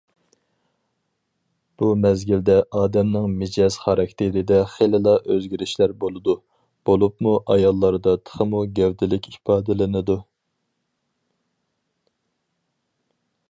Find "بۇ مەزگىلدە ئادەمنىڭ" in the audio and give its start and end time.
1.81-3.35